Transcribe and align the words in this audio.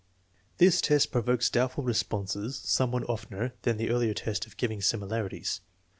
This 0.57 0.81
test 0.81 1.11
provokes 1.11 1.47
doubtful 1.51 1.83
responses 1.83 2.55
somewhat 2.57 3.07
oftener 3.07 3.53
than 3.61 3.77
the 3.77 3.91
earlier 3.91 4.15
test 4.15 4.47
of 4.47 4.57
giving 4.57 4.81
similarities. 4.81 5.61